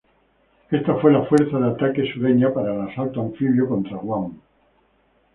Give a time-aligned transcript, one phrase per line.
[0.71, 4.33] Esta fue la Fuerza de Ataque Sureña para el asalto anfibio contra Guam.